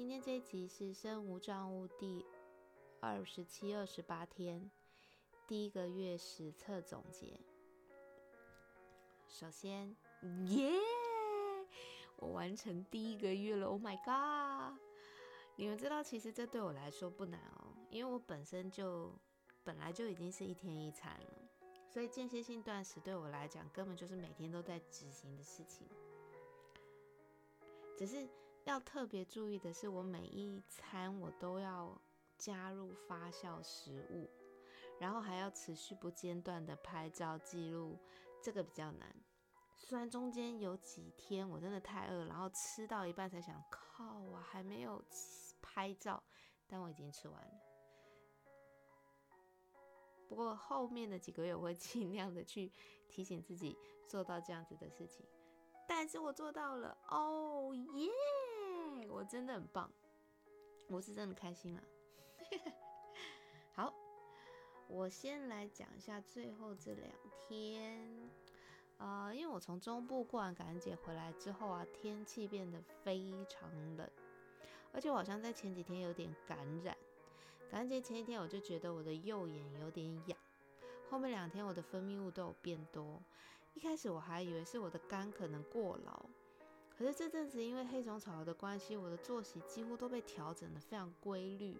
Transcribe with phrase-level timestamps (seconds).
[0.00, 2.24] 今天这一集是身无障物第
[3.00, 4.70] 二十七、二十八天
[5.46, 7.38] 第一个月实测总结。
[9.28, 9.94] 首先，
[10.46, 10.72] 耶，
[12.16, 14.80] 我完成第一个月了！Oh my god！
[15.56, 19.12] 你们知道，其实这对我来说不难哦，因为我本身就
[19.62, 21.48] 本来就已经是一天一餐了，
[21.86, 25.86] 所以间歇性断食对我来讲根本就是每天都在执行的事情。
[27.98, 28.26] 只是
[28.64, 32.00] 要特别注意的是，我每一餐我都要
[32.36, 34.30] 加入发酵食物，
[34.98, 37.98] 然后还要持续不间断的拍照记录，
[38.42, 39.14] 这个比较难。
[39.76, 45.02] 虽然中间有几天我真的太饿，然后吃到一半才想，靠，我还没有
[45.62, 46.22] 拍照，
[46.68, 47.60] 但我已经吃完了。
[50.28, 52.70] 不过后面的几个月我会 尽量的去
[53.08, 55.26] 提醒自己做到这样子的事情。
[55.88, 58.08] 但是我做到了，哦耶！
[59.12, 59.90] 我真的很棒，
[60.88, 61.82] 我是真的开心了。
[63.74, 63.92] 好，
[64.88, 68.30] 我先来讲一下最后这两天，
[68.98, 74.08] 呃，因为我从中部过完感恩节回来之后啊，天气变得非常冷，
[74.92, 76.96] 而且我好像在前几天有点感染。
[77.70, 80.38] 感恩节前一天我就觉得我的右眼有点痒，
[81.08, 83.22] 后面两天我的分泌物都有变多。
[83.74, 86.26] 一开始我还以为是我的肝可能过劳，
[87.00, 91.74] 可是这阵子因为黑种草的关系，我的作息几乎都被调整的非常规律，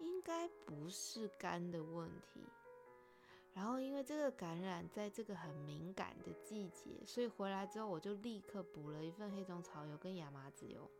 [0.00, 2.40] 应该不是肝的问题。
[3.54, 10.90] 然后因为这个感染在这个很敏感的季节，所以回来之后我就立刻补了一份黑种草油跟亚麻籽油。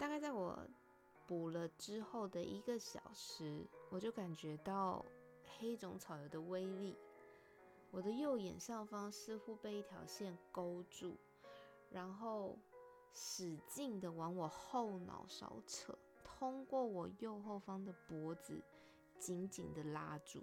[0.00, 0.58] 大概在我
[1.28, 5.04] 补了之后的一个小时，我就感觉到
[5.44, 6.96] 黑种草油的威力。
[7.90, 11.16] 我的右眼上方似乎被一条线勾住，
[11.90, 12.56] 然后
[13.12, 18.62] 使劲的往我后脑勺扯，通过我右后方的脖子
[19.18, 20.42] 紧紧的拉住。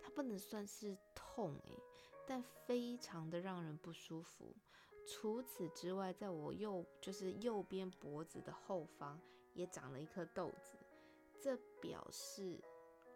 [0.00, 1.78] 它不能算是痛诶，
[2.26, 4.54] 但非常的让人不舒服。
[5.06, 9.20] 除此之外，在我右就是右边脖子的后方
[9.52, 10.78] 也长了一颗痘子，
[11.40, 12.62] 这表示。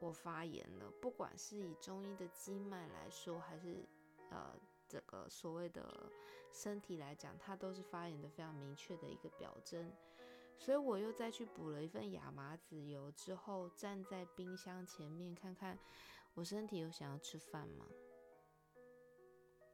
[0.01, 3.85] 我发炎了，不管是以中医的经脉来说，还是
[4.31, 4.55] 呃
[4.89, 6.11] 这个所谓的
[6.53, 9.93] 身体来讲，它都是发炎的非常明确的一个表征。
[10.57, 15.79] 所以我又再去补了一份亚麻籽油之后，站在冰箱前面看看
[16.35, 17.87] 我身体有想要吃饭吗？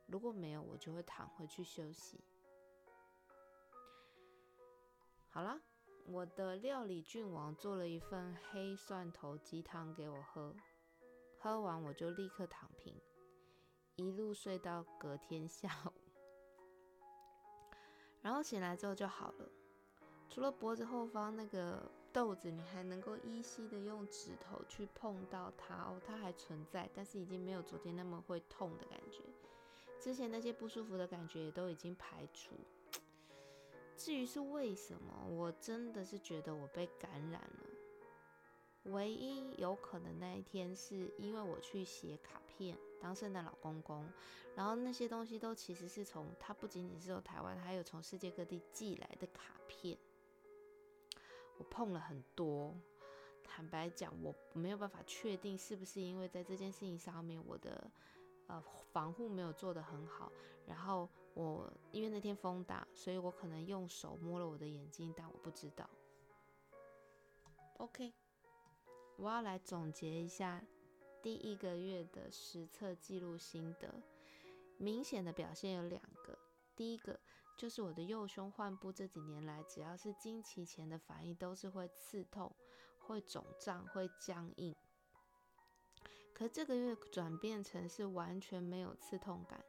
[0.07, 2.21] 如果没有，我就会躺回去休息。
[5.29, 5.61] 好了。
[6.07, 10.55] 我的料理郡王做了一份黑蒜头鸡汤给我喝，
[11.39, 12.95] 喝完我就立刻躺平，
[13.97, 15.93] 一路睡到隔天下午，
[18.21, 19.49] 然后醒来之后就好了。
[20.29, 29.21] 除了脖子后方那个豆子，你还能够依稀的用指头去碰到它哦，它还存在，但是已经没有昨天那么会痛的感觉。
[29.99, 32.55] 之前那些不舒服的感觉也都已经排除。
[33.97, 38.93] 至于是为什么，我真的是觉得我被感染了。
[38.93, 44.07] 唯一有可能那一天是因为我去写卡片当圣诞老公公，
[44.55, 49.97] 然后那些东西都其实是从它不仅仅是从台湾，还有从世界各地寄来的卡片。
[51.59, 52.75] 我碰了很多，
[53.43, 57.91] 坦白讲，我没有办法确定是不是因为在这件事情上面我的。
[58.47, 60.31] 呃，防护没有做得很好，
[60.67, 65.89] 然后我因为那天风大，所以我可能用手摸了我的眼睛，但我不知道。
[67.79, 68.13] OK，
[69.17, 70.65] 我要来总结一下
[71.21, 73.93] 第一个月的实测记录心得。
[74.77, 76.39] 明显的表现有两个，
[76.77, 77.19] 第一个
[77.57, 82.53] 就是我的右胸患部这几年来，只要是经期前的反应都是会刺痛、
[82.99, 84.75] 会肿胀、会僵硬。
[86.33, 89.65] 可这个月转变成是完全没有刺痛感，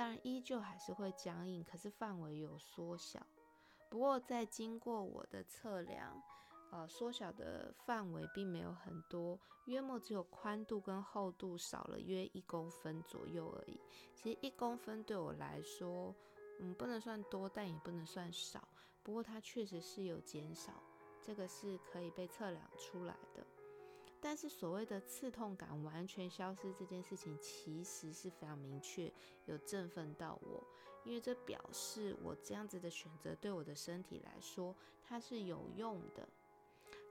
[0.00, 3.20] 当然依旧还是会僵硬，可是范围有缩小。
[3.90, 6.18] 不过在经过我的测量，
[6.72, 13.78] 呃，缩小的范围并没有很多，约莫只有宽度跟厚度少了约一公分左右而已。
[14.14, 16.14] 其实一公分对我来说，
[16.60, 18.66] 嗯，不能算多，但也不能算少。
[19.02, 20.82] 不过它确实是有减少，
[21.20, 23.46] 这个是可以被测量出来的。
[24.20, 29.10] 但是所谓的刺痛感完全消失这件事情，其实是非常明确，
[29.46, 30.62] 有振奋到我，
[31.04, 36.28] 因为这表示我这样子的选择对我的身体来说它是有用的。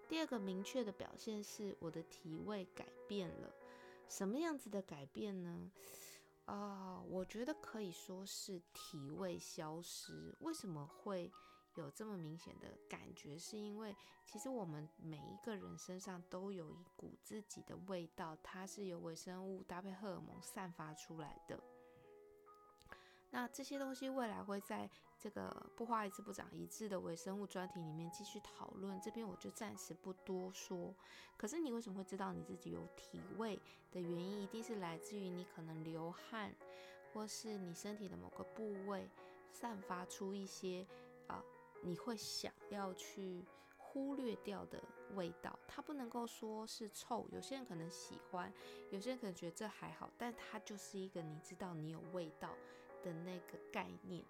[0.08, 3.54] 第二个明确的表现是我的体位改变了，
[4.08, 5.72] 什么样子的改变呢？
[6.46, 10.36] 啊，我觉得可以说是体味消失。
[10.40, 11.32] 为什么会
[11.76, 13.38] 有这么明显的感觉？
[13.38, 13.96] 是因为
[14.26, 21.60] 其实我们每一个人身上都有一股自己的味道，它是由微生物搭配荷尔蒙散发出来的。
[23.32, 24.90] 那这些东西未来会在
[25.20, 30.94] 这个不花一次不长一智的微生物专题里面继续讨论，这边我就暂时不多说。
[31.38, 33.60] 可是你为什么会知道你自己有体味
[33.92, 36.52] 的原因，一定是来自于你可能流汗，
[37.14, 39.08] 或是你身体的某个部位
[39.52, 40.88] 散发出一些，
[41.82, 43.46] 你会想要去
[43.78, 44.82] 忽略掉的
[45.16, 45.58] 味道。
[45.68, 48.54] 它不能够说是臭，有些人可能喜欢，
[48.92, 52.50] 有些人可能觉得这还好，但它就是一个你知道你有味道。
[53.02, 54.22] 的那个概念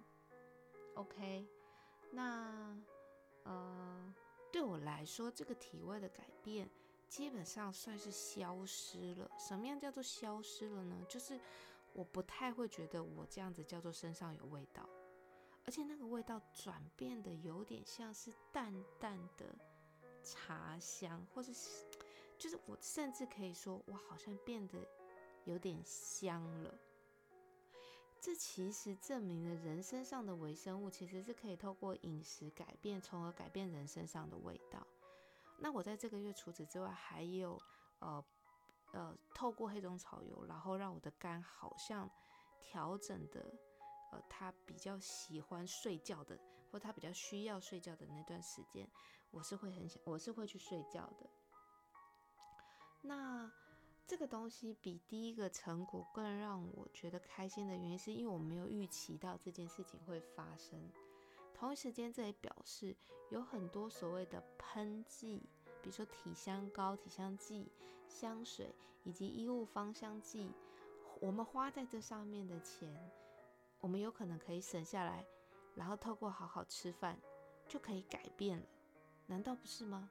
[0.94, 1.44] ，OK，
[2.12, 2.80] 那
[3.42, 4.13] 呃，
[4.52, 6.69] 对我来说，这个体味的改变
[7.07, 9.28] 基本上算是消失了。
[9.40, 11.04] 什么样叫做消失了呢？
[11.10, 11.40] 就是
[11.94, 14.88] 我不太会觉得我这样子叫做身上有味道，
[15.69, 19.56] 而且那个味道转变的有点像是淡淡的
[20.24, 21.86] 茶香，或者是
[22.39, 24.80] 就是我甚至可以说，我好像变得
[25.45, 26.74] 有点香了。
[28.19, 34.88] 这其实证明了人身上的微生物其实是可以透过饮食改变，从而改变人身上的味道。
[35.60, 37.62] 那我在这个月除此之外，还有
[38.00, 38.25] 呃
[38.94, 42.10] 呃透过黑种草油，然后让我的肝好像
[42.60, 43.54] 调整的
[44.12, 46.40] 呃，他比较喜欢睡觉的，
[46.72, 48.90] 或他比较需要睡觉的那段时间，
[49.32, 51.30] 我是会很想，我是会去睡觉的。
[53.02, 53.52] 那。
[54.08, 60.82] 这个东西比第一个成果更让我觉得开心的原因，是因为我没有预期到这件事情会发生。
[61.54, 62.96] 同一时间，这也表示
[63.30, 65.44] 有很多所谓的喷剂，
[65.84, 67.72] 比如说体香膏、体香剂、
[68.08, 68.74] 香水
[69.04, 70.52] 以及衣物芳香剂，
[71.22, 72.92] 我们花在这上面的钱，
[73.80, 75.26] 我们有可能可以省下来，
[75.76, 77.20] 然后透过好好吃饭
[77.68, 78.66] 就可以改变了，
[79.28, 80.10] 难道不是吗？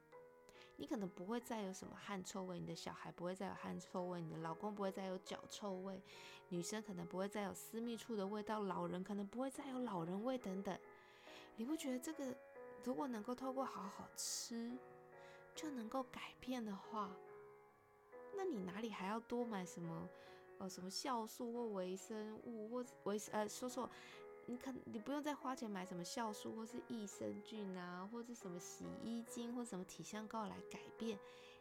[0.76, 6.00] 你可能不会再有什么汗臭味，你的小孩不会再有汗臭味，你的老公不会再有脚臭味，
[6.48, 10.78] 女生可能不会再有私密处的味道，老人可能不会再有老人味等等。
[11.56, 12.32] 你不觉得这个
[12.84, 14.70] 如果能够透过好好吃
[15.52, 17.10] 就能够改变的话，
[18.36, 20.08] 那你哪里还要多买什么
[20.58, 23.88] 呃什么酵素或微生物或维呃说说。
[24.50, 31.18] 你可你不用再花钱买什么酵素或是益生菌啊，或者什么洗衣精或什么体香膏来改变，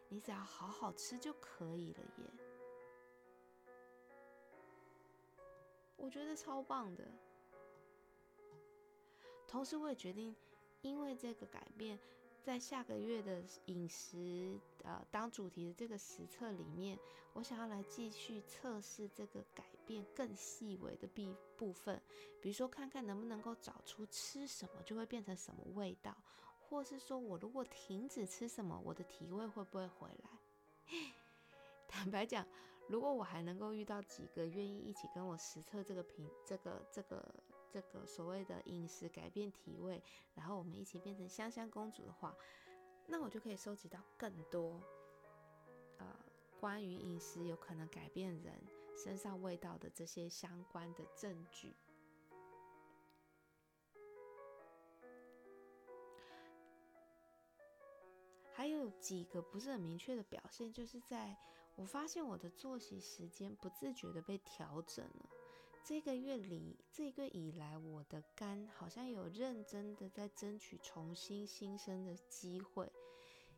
[0.08, 2.24] 你只要好好吃就可以了耶。
[5.98, 7.04] 我觉得超棒的。
[9.46, 10.34] 同时，我也决定，
[10.80, 11.98] 因为这个改变，
[12.48, 16.98] 在下个月的饮食呃当主题的这个实测里面，
[17.34, 19.62] 我想要来继续测试这个改。
[19.84, 21.98] 变更细微的部部分，
[22.42, 26.14] 比如说看看能不能够找出吃什么就会变成什么味道，
[26.60, 30.30] 或是说我如果停止吃什么，我的体味会不会回来？
[31.88, 32.46] 坦白讲，
[32.86, 37.24] 如果我还能够遇到几个愿意一起跟我实测这个品这个这个
[37.70, 40.02] 这个所谓的饮食改变体味，
[40.34, 42.34] 然后我们一起变成香香公主的话，
[43.06, 44.80] 那我就可以收集到更多
[45.98, 46.06] 呃
[46.60, 48.54] 关于饮食有可能改变人。
[48.96, 51.72] 身上味道的这些相关的证据，
[58.52, 61.36] 还有几个不是很明确的表现，就是在
[61.76, 65.30] 我发现我的作息时间不自觉的被调整了。
[65.84, 72.92] 这个月里，这个以来，我的肝好像有认真的在争取重新新生的机会。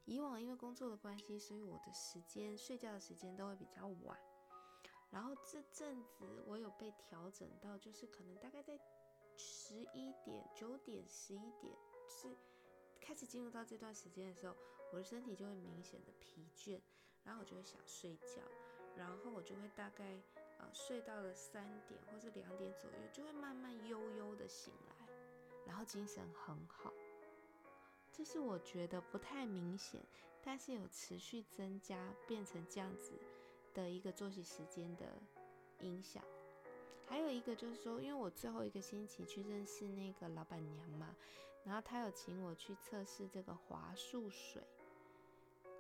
[0.05, 4.19] 以往因为工作的关系，所以我的时间睡觉的时间都会比较晚。
[5.11, 8.79] 然后这阵子我有被调整到，就是可能大概在
[9.37, 11.77] 十一点、九点、十一点，
[12.09, 12.37] 是
[13.01, 14.55] 开始进入到这段时间的时候，
[14.93, 16.81] 我的身体就会明显的疲倦，
[17.25, 18.41] 然后我就会想睡觉，
[18.97, 20.17] 然后我就会大概
[20.73, 25.07] 睡到了三点或是两点左右，就会慢慢悠悠的醒来，
[25.67, 26.93] 然后精神很好。
[28.13, 30.01] 这是我觉得不太明显，
[30.43, 33.13] 但是有持续增加，变成这样子。
[33.73, 35.07] 的一个作息时间的
[35.83, 36.25] 影响，
[37.07, 41.15] 还有一个就是说，因为我最后一个星期去认识那个老板娘嘛，
[41.65, 44.61] 然后她有请我去测试这个华树水，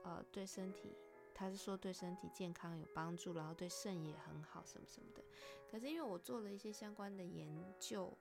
[0.04, 0.94] 呃，对身体，
[1.40, 5.24] 他是说对身体健康有帮助，然后对肾也很好，什么什么的。
[5.70, 8.12] 可是因为我做了一些相关的研究。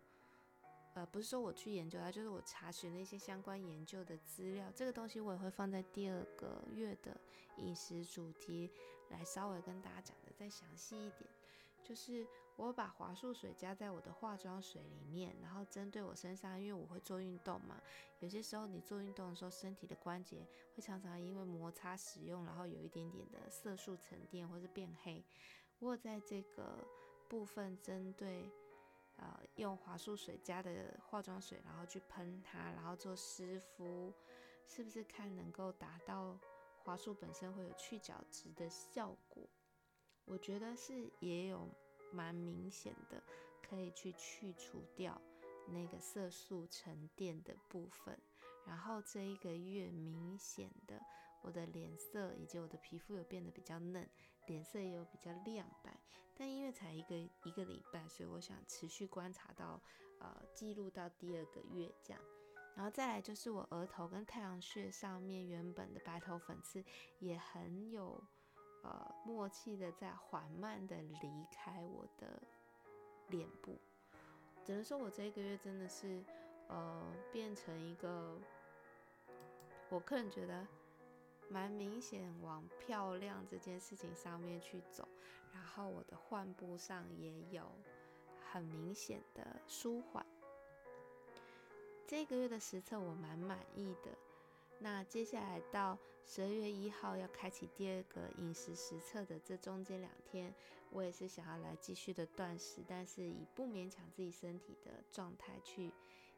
[0.95, 4.71] 呃，不是说我去研究它，就是我查询了一些相关研究的资料。
[4.73, 7.19] 这个东西我也会放在第二个月的
[7.57, 8.71] 饮食主题
[9.09, 11.29] 来稍微跟大家讲的再详细一点。
[11.83, 17.81] 就是我把华素水加在我的化妆水里面，然后针对我身上，因为我会做运动嘛，
[18.19, 25.23] 有些时候你做运动的时候，身体的关节会常常因为摩擦使用，然后有一点点的色素沉淀或是变黑。
[25.79, 26.87] 我在这个
[27.27, 28.49] 部分针对。
[29.21, 34.13] 呃，用华素水加的化妆水，然后去喷它，然后做湿敷，
[34.65, 36.39] 是不是看能够达到
[36.77, 39.45] 华素本身会有去角质的效果？
[40.29, 41.67] 我觉得是也有
[42.13, 43.21] 蛮明显的，
[43.67, 45.19] 可以去去除掉
[45.67, 48.17] 那个色素沉淀的部分。
[48.65, 51.01] 然后这一个月明显的，
[51.41, 54.07] 我的脸色以及我的皮肤有变得比较嫩，
[54.45, 55.99] 脸色也有比较亮白。
[56.37, 59.81] 但因为才一个一个礼拜，所以我想持续观察到，
[60.19, 62.21] 呃，记录到第二个月这样，
[62.75, 66.83] 然后再来就是我额头跟太阳穴上面原本的白头粉刺
[67.19, 68.23] 也很有
[68.83, 72.41] 呃默契的在缓慢的离开我的
[73.27, 73.77] 脸部，
[74.63, 76.23] 只能说我这一个月真的是
[76.67, 78.39] 呃变成一个
[79.89, 80.67] 我个人觉得
[81.49, 85.07] 蛮明显往漂亮这件事情上面去走。
[85.51, 87.63] 然后我的患部上也有
[88.51, 90.25] 很明显的舒缓。
[92.07, 94.11] 这个月的实测我蛮满意的。
[94.77, 95.97] 那接下来到
[96.31, 100.53] 十二月一号要开启第二个饮食实测的这中间两天，
[100.91, 105.91] 我也是想要来继续的断食，但是以不勉强自己身体的状态去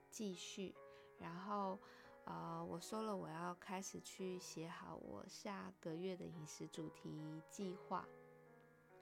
[0.09, 0.73] 继续。
[1.19, 1.77] 然后
[2.23, 8.07] 呃，我说了我要开始去写好我下个月的饮食主题计划。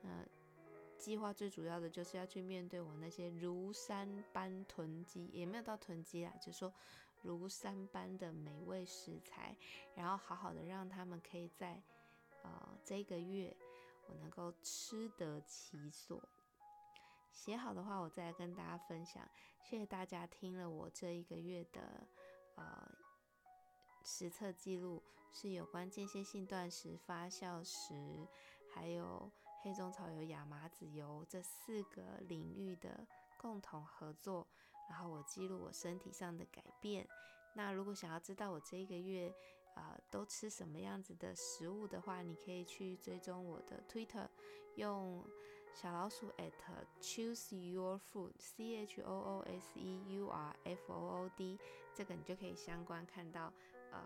[0.02, 0.26] 那
[0.98, 6.74] 计划最主要的就是要去面对我那些如山般囤积，也没有到囤积啦，就说
[7.22, 9.56] 如山般的美味食材，
[9.94, 11.82] 然后好好的让他们可以在
[12.42, 13.56] 呃这个月
[14.08, 16.22] 我能够吃得其所。
[17.32, 19.28] 写好的话，我再来跟大家分享。
[19.62, 22.06] 谢谢大家听了我这一个月的
[22.56, 22.90] 呃
[24.04, 28.26] 实测记录，是有关间歇性断食、发酵食，
[28.74, 29.30] 还有。
[29.62, 34.46] 黑中草油、亚麻籽油这四个领域的共同合作，
[34.90, 37.06] 然后我记录我身体上的改变。
[37.54, 39.32] 那如果想要知道我这一个月
[39.76, 44.28] 呃都吃什么样子的食物的话，你可以去追踪我的 Twitter，
[44.74, 45.24] 用
[45.72, 46.52] 小老鼠 at
[47.00, 51.56] choose your food c h o o s e u r f o o d，
[51.94, 53.52] 这个你就可以相关看到
[53.92, 54.02] 呃。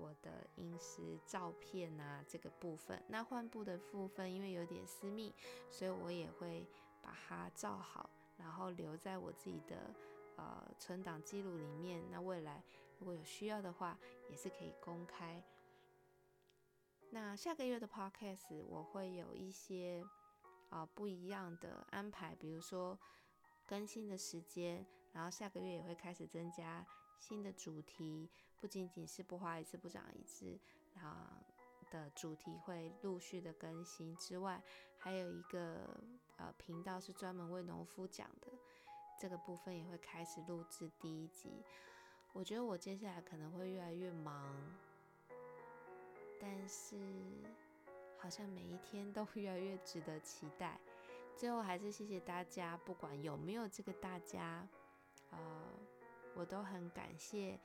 [0.00, 5.34] 我的饮食照片啊，这个部分，那患部的部分，因为有点私密，
[5.72, 6.64] 所以我也会
[7.02, 8.08] 把它照好，
[8.38, 9.94] 然后留在我自己的
[10.36, 12.02] 呃存档记录里面。
[12.10, 12.62] 那未来
[12.98, 13.98] 如果有需要的话，
[14.30, 15.42] 也是可以公开。
[17.10, 20.04] 那下个月的 podcast 我会有一些
[20.70, 22.98] 啊不一样的安排，比如说
[23.66, 26.86] 更新的时间，然后下个月也会开始增加
[27.18, 28.30] 新的主题。
[28.60, 30.58] 不仅仅是不花一次不长一智
[30.96, 31.40] 啊
[31.90, 34.62] 的主题会陆续的更新之外，
[34.98, 35.88] 还有一个
[36.38, 38.48] 呃频道是专门为农夫讲的，
[39.20, 41.62] 这个部分也会开始录制第一集。
[42.32, 44.54] 我觉得我接下来可能会越来越忙，
[46.40, 46.96] 但是
[48.16, 50.78] 好像每一天都越来越值得期待。
[51.36, 54.66] 最后还是谢谢大家，不管有没有这个大家，
[55.30, 55.38] 呃，
[56.34, 57.58] 我都很感谢。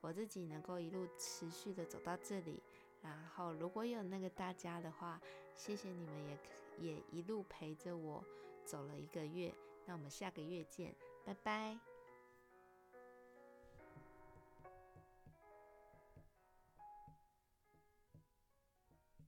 [0.00, 2.62] 我自己能够一路持续的走到这里，
[3.02, 5.20] 然后如果有那个大家的话，
[5.54, 6.38] 谢谢你们也
[6.80, 8.24] 也一路陪着我
[8.64, 9.54] 走了一个月，
[9.86, 10.94] 那我们下个月见，
[11.24, 11.89] 拜拜。